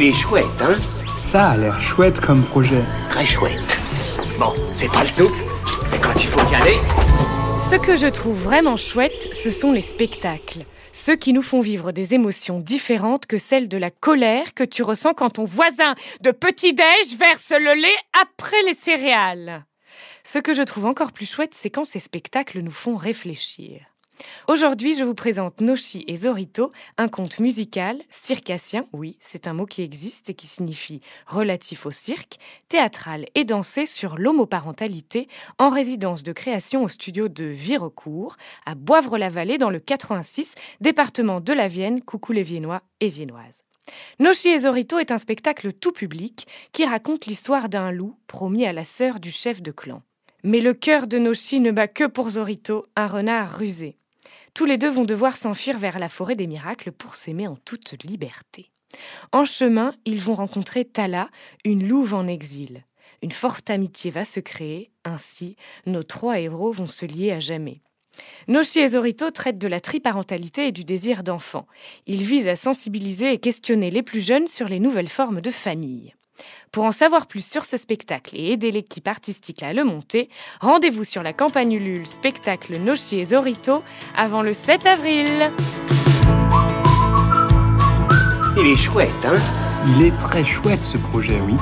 Il 0.00 0.04
est 0.04 0.12
chouette, 0.12 0.46
hein 0.60 0.78
Ça 1.18 1.48
a 1.48 1.56
l'air 1.56 1.80
chouette 1.80 2.20
comme 2.20 2.44
projet. 2.44 2.84
Très 3.10 3.26
chouette. 3.26 3.80
Bon, 4.38 4.54
c'est 4.76 4.86
pas 4.92 5.02
le 5.02 5.10
tout, 5.10 5.34
mais 5.90 5.98
quand 5.98 6.14
il 6.14 6.28
faut 6.28 6.52
y 6.52 6.54
aller... 6.54 6.76
Ce 7.60 7.74
que 7.74 7.96
je 7.96 8.06
trouve 8.06 8.40
vraiment 8.40 8.76
chouette, 8.76 9.28
ce 9.34 9.50
sont 9.50 9.72
les 9.72 9.82
spectacles. 9.82 10.60
Ceux 10.92 11.16
qui 11.16 11.32
nous 11.32 11.42
font 11.42 11.62
vivre 11.62 11.90
des 11.90 12.14
émotions 12.14 12.60
différentes 12.60 13.26
que 13.26 13.38
celles 13.38 13.68
de 13.68 13.76
la 13.76 13.90
colère 13.90 14.54
que 14.54 14.62
tu 14.62 14.84
ressens 14.84 15.14
quand 15.14 15.30
ton 15.30 15.46
voisin 15.46 15.96
de 16.20 16.30
petit-déj 16.30 17.16
verse 17.18 17.52
le 17.58 17.74
lait 17.74 17.98
après 18.22 18.62
les 18.66 18.74
céréales. 18.74 19.64
Ce 20.22 20.38
que 20.38 20.54
je 20.54 20.62
trouve 20.62 20.86
encore 20.86 21.10
plus 21.10 21.28
chouette, 21.28 21.54
c'est 21.56 21.70
quand 21.70 21.84
ces 21.84 21.98
spectacles 21.98 22.60
nous 22.60 22.70
font 22.70 22.94
réfléchir. 22.94 23.80
Aujourd'hui, 24.46 24.94
je 24.94 25.04
vous 25.04 25.14
présente 25.14 25.60
Noshi 25.60 26.04
et 26.06 26.16
Zorito, 26.16 26.72
un 26.96 27.08
conte 27.08 27.38
musical, 27.38 28.00
circassien, 28.10 28.86
oui, 28.92 29.16
c'est 29.20 29.46
un 29.46 29.52
mot 29.52 29.66
qui 29.66 29.82
existe 29.82 30.30
et 30.30 30.34
qui 30.34 30.46
signifie 30.46 31.00
relatif 31.26 31.86
au 31.86 31.90
cirque, 31.90 32.38
théâtral 32.68 33.26
et 33.34 33.44
dansé 33.44 33.84
sur 33.84 34.16
l'homoparentalité, 34.16 35.28
en 35.58 35.68
résidence 35.68 36.22
de 36.22 36.32
création 36.32 36.84
au 36.84 36.88
studio 36.88 37.28
de 37.28 37.44
Virecourt, 37.44 38.36
à 38.64 38.74
Boivre-la-Vallée, 38.74 39.58
dans 39.58 39.70
le 39.70 39.80
86, 39.80 40.54
département 40.80 41.40
de 41.40 41.52
la 41.52 41.68
Vienne, 41.68 42.02
coucou 42.02 42.32
les 42.32 42.42
Viennois 42.42 42.82
et 43.00 43.08
Viennoises. 43.08 43.64
Noshi 44.18 44.48
et 44.48 44.58
Zorito 44.60 44.98
est 44.98 45.12
un 45.12 45.18
spectacle 45.18 45.72
tout 45.72 45.92
public 45.92 46.46
qui 46.72 46.84
raconte 46.84 47.26
l'histoire 47.26 47.68
d'un 47.68 47.92
loup 47.92 48.16
promis 48.26 48.66
à 48.66 48.72
la 48.72 48.84
sœur 48.84 49.20
du 49.20 49.30
chef 49.30 49.62
de 49.62 49.70
clan. 49.70 50.02
Mais 50.44 50.60
le 50.60 50.72
cœur 50.72 51.06
de 51.06 51.18
Noshi 51.18 51.60
ne 51.60 51.70
bat 51.70 51.88
que 51.88 52.04
pour 52.04 52.30
Zorito, 52.30 52.84
un 52.96 53.06
renard 53.06 53.58
rusé. 53.58 53.98
Tous 54.58 54.64
les 54.64 54.76
deux 54.76 54.90
vont 54.90 55.04
devoir 55.04 55.36
s'enfuir 55.36 55.78
vers 55.78 56.00
la 56.00 56.08
forêt 56.08 56.34
des 56.34 56.48
miracles 56.48 56.90
pour 56.90 57.14
s'aimer 57.14 57.46
en 57.46 57.54
toute 57.54 57.94
liberté. 58.02 58.72
En 59.30 59.44
chemin, 59.44 59.94
ils 60.04 60.20
vont 60.20 60.34
rencontrer 60.34 60.84
Tala, 60.84 61.28
une 61.64 61.86
louve 61.86 62.12
en 62.12 62.26
exil. 62.26 62.84
Une 63.22 63.30
forte 63.30 63.70
amitié 63.70 64.10
va 64.10 64.24
se 64.24 64.40
créer, 64.40 64.88
ainsi 65.04 65.54
nos 65.86 66.02
trois 66.02 66.40
héros 66.40 66.72
vont 66.72 66.88
se 66.88 67.06
lier 67.06 67.30
à 67.30 67.38
jamais. 67.38 67.82
Noshi 68.48 68.80
et 68.80 68.88
Zorito 68.88 69.30
traitent 69.30 69.58
de 69.58 69.68
la 69.68 69.78
triparentalité 69.78 70.66
et 70.66 70.72
du 70.72 70.82
désir 70.82 71.22
d'enfant. 71.22 71.68
Ils 72.08 72.24
visent 72.24 72.48
à 72.48 72.56
sensibiliser 72.56 73.32
et 73.32 73.38
questionner 73.38 73.92
les 73.92 74.02
plus 74.02 74.26
jeunes 74.26 74.48
sur 74.48 74.66
les 74.66 74.80
nouvelles 74.80 75.08
formes 75.08 75.40
de 75.40 75.50
famille. 75.50 76.16
Pour 76.72 76.84
en 76.84 76.92
savoir 76.92 77.26
plus 77.26 77.44
sur 77.44 77.64
ce 77.64 77.76
spectacle 77.76 78.36
et 78.36 78.52
aider 78.52 78.70
l'équipe 78.70 79.08
artistique 79.08 79.62
à 79.62 79.72
le 79.72 79.84
monter, 79.84 80.28
rendez-vous 80.60 81.04
sur 81.04 81.22
la 81.22 81.32
campagne 81.32 81.72
Ulule 81.72 82.06
spectacle 82.06 82.78
Nochi 82.78 83.20
et 83.20 83.24
Zorito 83.24 83.82
avant 84.16 84.42
le 84.42 84.52
7 84.52 84.86
avril. 84.86 85.50
Il 88.56 88.66
est 88.66 88.76
chouette, 88.76 89.10
hein? 89.24 89.38
Il 89.86 90.02
est 90.02 90.16
très 90.18 90.44
chouette 90.44 90.84
ce 90.84 90.98
projet, 90.98 91.40
oui. 91.40 91.54